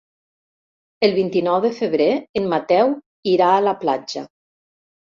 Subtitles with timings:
[1.09, 2.09] El vint-i-nou de febrer
[2.43, 2.99] en Mateu
[3.37, 4.27] irà a la platja.